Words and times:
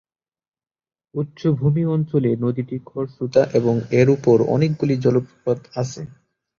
উচ্চভূমি 1.15 1.83
অঞ্চলে 1.85 2.31
নদীটি 2.35 2.75
খরস্রোতা 2.85 3.41
এবং 3.53 3.75
এর 3.91 4.07
উপর 4.09 4.37
অনেকগুলি 4.47 4.95
জলপ্রপাত 4.97 5.59
আছে। 5.75 6.01